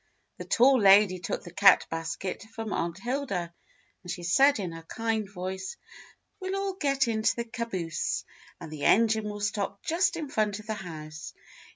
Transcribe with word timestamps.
The 0.39 0.45
tall 0.45 0.79
lady 0.79 1.19
took 1.19 1.43
the 1.43 1.53
cat 1.53 1.85
basket 1.91 2.41
from 2.55 2.73
Aunt 2.73 2.97
Hilda, 2.97 3.53
and 4.01 4.11
she 4.11 4.23
said 4.23 4.57
in 4.57 4.71
her 4.71 4.81
kind 4.81 5.29
voice:— 5.29 5.77
"We'll 6.39 6.55
all 6.55 6.73
get 6.73 7.07
into 7.07 7.35
the 7.35 7.45
caboose, 7.45 8.25
and 8.59 8.71
the 8.71 8.85
engine 8.85 9.29
will 9.29 9.41
stop 9.41 9.83
just 9.83 10.15
in 10.17 10.27
front 10.27 10.57
of 10.59 10.65
the 10.65 10.73
house. 10.73 11.35